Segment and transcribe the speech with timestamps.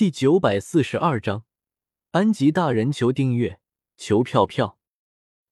[0.00, 1.44] 第九百四十二章，
[2.12, 3.60] 安吉大人求订阅，
[3.98, 4.78] 求票票。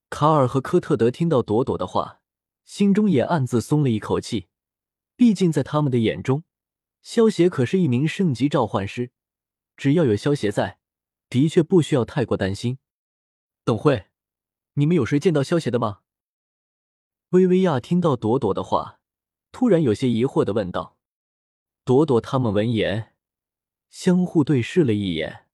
[0.09, 2.23] 卡尔和科特德听到朵朵的话，
[2.65, 4.49] 心中也暗自松了一口气。
[5.17, 6.45] 毕竟在他们的眼中，
[7.03, 9.11] 萧协可是一名圣级召唤师，
[9.77, 10.79] 只要有萧协在，
[11.29, 12.79] 的确不需要太过担心。
[13.65, 14.07] 等会，
[14.77, 15.99] 你们有谁见到萧协的吗？
[17.33, 19.01] 薇薇娅听到朵朵的话，
[19.53, 20.97] 突然有些疑惑的问道。
[21.85, 23.13] 朵朵他们闻言。
[23.89, 25.47] 相互对视了一眼，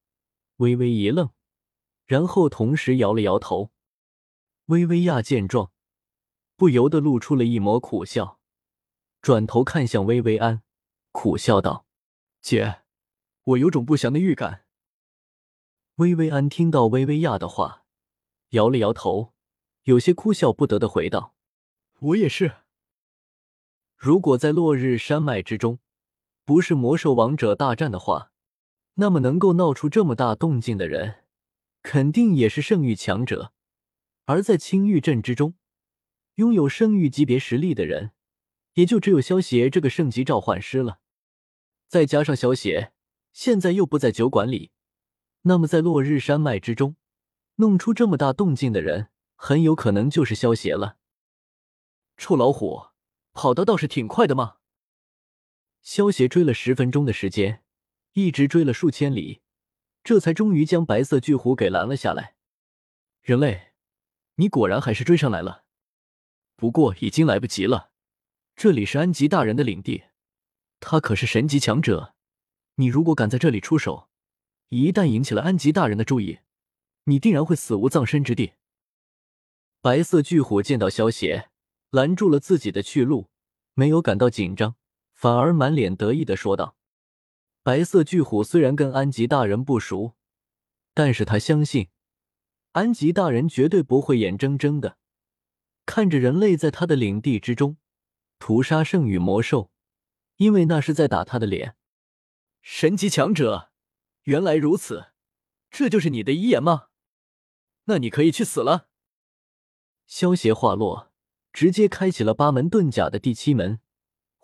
[0.57, 1.31] 微微一愣，
[2.05, 3.71] 然后同时摇了摇头。
[4.67, 5.71] 薇薇娅见状，
[6.57, 8.41] 不由得露出了一抹苦笑，
[9.21, 10.63] 转头看向薇薇安，
[11.13, 11.87] 苦笑道
[12.41, 12.83] ：“姐，
[13.45, 14.65] 我有种不祥的预感。”
[15.97, 17.85] 薇薇安听到薇薇娅的话，
[18.51, 19.35] 摇了摇头，
[19.85, 21.35] 有些哭笑不得的回道
[22.01, 22.57] ：“我也是。
[23.97, 25.79] 如果在落日山脉之中。”
[26.45, 28.31] 不是魔兽王者大战的话，
[28.95, 31.25] 那么能够闹出这么大动静的人，
[31.83, 33.53] 肯定也是圣域强者。
[34.27, 35.55] 而在青玉镇之中，
[36.37, 38.13] 拥有圣域级别实力的人，
[38.75, 40.99] 也就只有萧邪这个圣级召唤师了。
[41.89, 42.93] 再加上萧邪
[43.33, 44.71] 现在又不在酒馆里，
[45.43, 46.97] 那么在落日山脉之中
[47.57, 50.99] 弄出这么大动静的人，很有可能就是萧邪了。
[52.17, 52.89] 臭老虎，
[53.33, 54.57] 跑的倒是挺快的嘛！
[55.85, 57.63] 萧协追了十分钟的时间，
[58.15, 59.43] 一直追了数千里，
[60.03, 62.37] 这才终于将白色巨虎给拦了下来。
[63.21, 63.73] 人类，
[64.37, 65.65] 你果然还是追上来了，
[66.57, 67.93] 不过已经来不及了。
[68.57, 70.05] 这里是安吉大人的领地，
[70.81, 72.15] 他可是神级强者，
[72.77, 74.09] 你如果敢在这里出手，
[74.71, 76.39] 一旦引起了安吉大人的注意，
[77.05, 78.55] 你定然会死无葬身之地。
[79.83, 81.51] 白色巨虎见到萧协
[81.91, 83.29] 拦住了自己的去路，
[83.75, 84.77] 没有感到紧张。
[85.25, 86.77] 反而满脸得意的说道
[87.65, 90.17] ：“白色巨虎虽然跟安吉大人不熟，
[90.93, 91.89] 但是他相信
[92.73, 94.99] 安吉大人绝对不会眼睁睁的
[95.87, 97.79] 看着人类在他的领地之中
[98.39, 99.71] 屠杀圣域魔兽，
[100.37, 101.75] 因为那是在打他的脸。
[102.61, 103.71] 神级强者，
[104.25, 105.07] 原来如此，
[105.71, 106.89] 这就是你的遗言吗？
[107.85, 108.91] 那你可以去死了。”
[110.07, 111.11] 萧邪话落，
[111.51, 113.81] 直接开启了八门遁甲的第七门。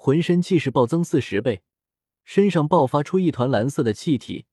[0.02, 1.62] 浑身气势暴增四十倍，
[2.24, 4.46] 身上爆发出一团蓝色的气体，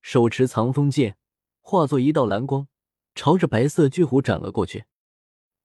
[0.00, 1.18] 手持藏风剑，
[1.60, 2.68] 化作一道蓝光，
[3.14, 4.86] 朝着白色巨虎斩了过去。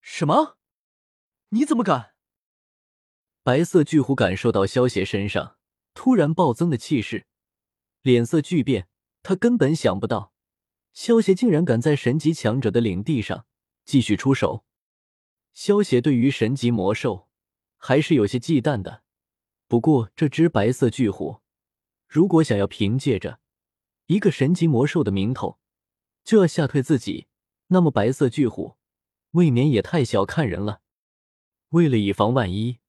[0.01, 0.57] 什么？
[1.51, 2.16] 你怎么敢？
[3.41, 5.55] 白色巨虎感受到萧邪身上
[5.94, 7.25] 突然暴增的气势，
[8.01, 8.89] 脸色巨变。
[9.23, 10.33] 他根本想不到，
[10.91, 13.45] 萧邪竟然敢在神级强者的领地上
[13.85, 14.66] 继续出手。
[15.53, 17.29] 萧邪对于神级魔兽
[17.78, 19.03] 还是有些忌惮的。
[19.69, 21.41] 不过，这只白色巨虎，
[22.07, 23.40] 如果想要凭借着
[24.07, 25.59] 一个神级魔兽的名头
[26.24, 27.28] 就要吓退自己，
[27.68, 28.78] 那么白色巨虎
[29.31, 30.81] 未免也太小看人了。
[31.69, 32.79] 为了以防万一，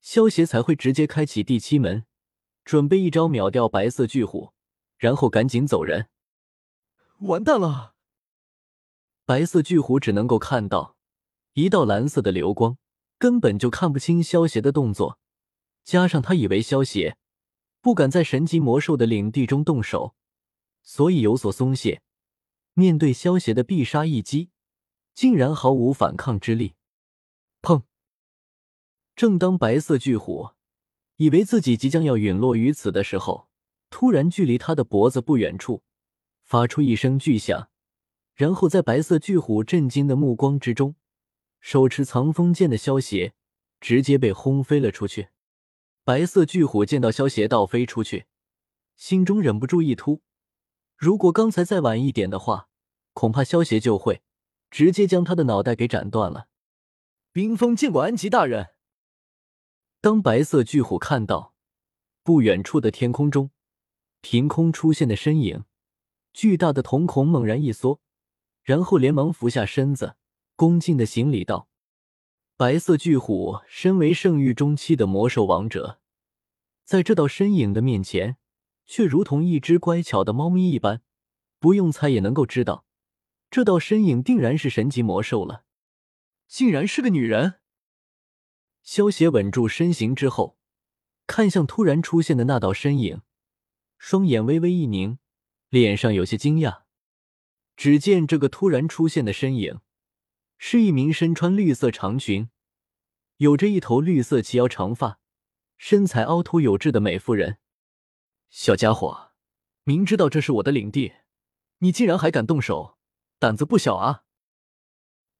[0.00, 2.06] 萧协才会直接开启第七门，
[2.64, 4.52] 准备一招秒掉白色巨虎，
[4.98, 6.10] 然后赶紧走人。
[7.22, 7.96] 完蛋了！
[9.24, 10.96] 白色巨虎只能够看到
[11.54, 12.78] 一道蓝色的流光，
[13.18, 15.18] 根本就看不清萧协的动作。
[15.84, 17.16] 加上他以为萧邪
[17.80, 20.14] 不敢在神级魔兽的领地中动手，
[20.82, 22.02] 所以有所松懈。
[22.74, 24.50] 面对萧邪的必杀一击，
[25.14, 26.74] 竟然毫无反抗之力。
[27.62, 27.82] 砰！
[29.16, 30.50] 正当白色巨虎
[31.16, 33.48] 以为自己即将要陨落于此的时候，
[33.90, 35.82] 突然距离他的脖子不远处
[36.42, 37.68] 发出一声巨响，
[38.34, 40.94] 然后在白色巨虎震惊的目光之中，
[41.60, 43.34] 手持藏风剑的萧邪
[43.80, 45.28] 直接被轰飞了出去。
[46.10, 48.26] 白色巨虎见到萧邪倒飞出去，
[48.96, 50.22] 心中忍不住一突。
[50.96, 52.68] 如果刚才再晚一点的话，
[53.12, 54.20] 恐怕萧邪就会
[54.72, 56.48] 直接将他的脑袋给斩断了。
[57.30, 58.70] 冰封见过安吉大人。
[60.00, 61.54] 当白色巨虎看到
[62.24, 63.52] 不远处的天空中
[64.20, 65.62] 凭空出现的身影，
[66.32, 68.00] 巨大的瞳孔猛然一缩，
[68.64, 70.16] 然后连忙俯下身子，
[70.56, 71.68] 恭敬的行礼道。
[72.56, 75.99] 白色巨虎身为圣域中期的魔兽王者，
[76.90, 78.36] 在这道身影的面前，
[78.84, 81.02] 却如同一只乖巧的猫咪一般，
[81.60, 82.84] 不用猜也能够知道，
[83.48, 85.64] 这道身影定然是神级魔兽了。
[86.48, 87.60] 竟然是个女人！
[88.82, 90.58] 萧协稳住身形之后，
[91.28, 93.22] 看向突然出现的那道身影，
[93.96, 95.20] 双眼微微一凝，
[95.68, 96.82] 脸上有些惊讶。
[97.76, 99.78] 只见这个突然出现的身影。
[100.58, 102.50] 是一名身穿绿色长裙、
[103.36, 105.19] 有着一头绿色齐腰长发、
[105.82, 107.56] 身材凹凸有致的美妇人。
[108.50, 109.30] 小家伙，
[109.84, 111.14] 明知道这是我的领地，
[111.78, 112.98] 你竟然还敢动手，
[113.38, 114.24] 胆子不小啊！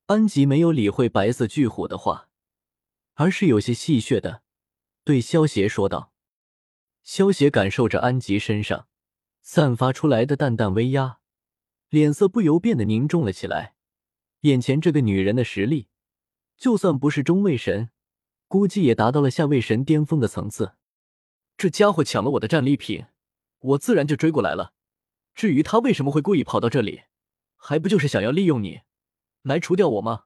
[0.07, 2.31] 安吉没有理会白色巨虎的话，
[3.17, 4.43] 而是有些戏谑的
[5.05, 6.15] 对萧邪说道。
[7.03, 8.89] 萧邪感受着安吉身上
[9.43, 11.21] 散发出来的淡淡威压，
[11.91, 13.75] 脸色不由变得凝重了起来。
[14.41, 15.91] 眼前这个女人的实力，
[16.57, 17.91] 就算不是中位神，
[18.51, 20.73] 估计也达到了下位神巅峰的层次。
[21.57, 23.07] 这家伙抢了我的战利品，
[23.61, 24.73] 我自然就追过来了。
[25.37, 27.03] 至于他为什么会故意跑到这里，
[27.55, 28.81] 还不就是想要利用你
[29.43, 30.25] 来除掉我吗？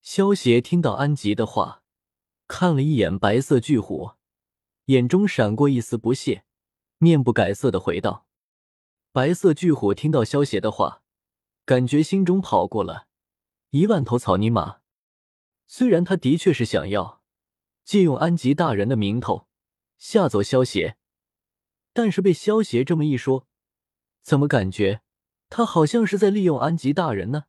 [0.00, 1.82] 萧邪听到安吉的话，
[2.48, 4.12] 看了一眼白色巨虎，
[4.86, 6.46] 眼中闪过一丝不屑，
[6.96, 8.26] 面不改色的回道
[9.12, 11.02] ：“白色巨虎听到萧邪的话。”
[11.66, 13.08] 感觉心中跑过了
[13.70, 14.80] 一万头草泥马。
[15.66, 17.22] 虽然他的确是想要
[17.84, 19.46] 借用安吉大人的名头
[19.96, 20.96] 吓走萧邪，
[21.92, 23.46] 但是被萧邪这么一说，
[24.22, 25.02] 怎么感觉
[25.48, 27.44] 他好像是在利用安吉大人呢？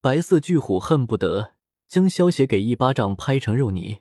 [0.00, 1.54] 白色巨虎恨不得
[1.86, 4.00] 将萧邪给一巴掌拍成肉泥。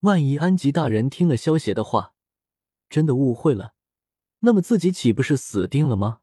[0.00, 2.14] 万一安吉大人听了萧邪的话，
[2.88, 3.74] 真的误会了，
[4.40, 6.20] 那么自己岂不是死定了吗？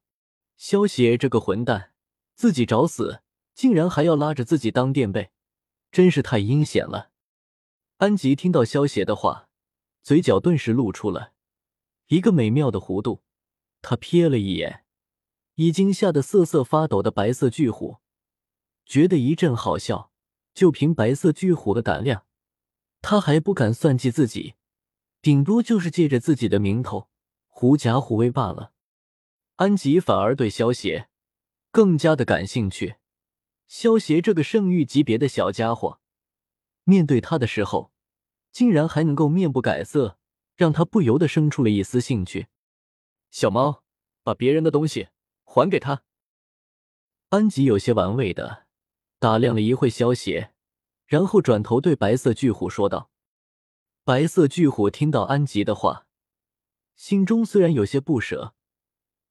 [0.55, 1.91] 萧邪这个混蛋！
[2.35, 3.21] 自己找死，
[3.53, 5.32] 竟然还要拉着自己当垫背，
[5.93, 7.11] 真是太阴险了。
[7.97, 9.47] 安吉听到萧邪的话，
[10.01, 11.33] 嘴角顿时露出了
[12.07, 13.21] 一个美妙的弧度。
[13.83, 14.85] 他瞥了一眼
[15.55, 17.97] 已经吓得瑟瑟发抖的白色巨虎，
[18.85, 20.11] 觉得一阵好笑。
[20.55, 22.25] 就凭白色巨虎的胆量，
[23.01, 24.53] 他还不敢算计自己，
[25.19, 27.09] 顶多就是借着自己的名头
[27.47, 28.71] 狐假虎威罢了。
[29.55, 31.09] 安吉反而对萧邪。
[31.71, 32.97] 更加的感兴趣，
[33.67, 35.99] 萧邪这个圣域级别的小家伙，
[36.83, 37.91] 面对他的时候，
[38.51, 40.17] 竟然还能够面不改色，
[40.55, 42.47] 让他不由得生出了一丝兴趣。
[43.31, 43.83] 小猫，
[44.23, 45.09] 把别人的东西
[45.43, 46.03] 还给他。
[47.29, 48.65] 安吉有些玩味的
[49.19, 50.53] 打量了一会萧邪，
[51.07, 53.09] 然后转头对白色巨虎说道
[54.05, 56.05] ：“白色巨虎听到安吉的话，
[56.95, 58.53] 心中虽然有些不舍。”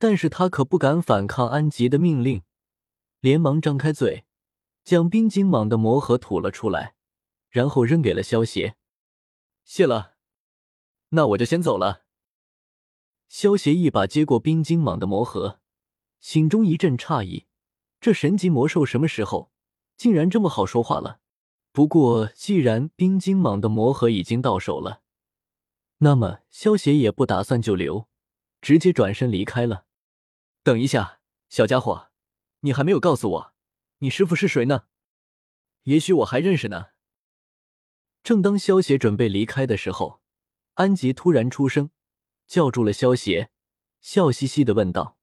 [0.02, 2.42] 但是他可不敢反抗安吉的命令，
[3.22, 4.24] 连忙张开嘴，
[4.82, 6.96] 将冰晶蟒的魔核吐了出来，
[7.50, 8.74] 然后扔给了萧邪。
[9.64, 10.16] 谢了，
[11.10, 12.02] 那我就先走了。
[13.28, 15.60] 萧邪一把接过冰晶蟒的魔核，
[16.18, 17.46] 心中一阵诧异：
[18.00, 19.52] 这神级魔兽什么时候
[19.96, 21.20] 竟然这么好说话了？
[21.70, 25.02] 不过既然冰晶蟒的魔核已经到手了，
[25.98, 28.08] 那么萧邪也不打算久留，
[28.60, 29.86] 直接转身离开了。
[30.64, 32.08] 等一下，小家伙，
[32.64, 33.54] 你还没有告诉我，
[33.98, 34.84] 你师傅是谁呢？
[35.82, 36.86] 也许我还认识呢。
[38.22, 40.20] 正当萧邪准备离开的时候，
[40.74, 41.90] 安吉突然出声，
[42.46, 43.50] 叫住了萧邪，
[44.00, 45.18] 笑嘻嘻的问道。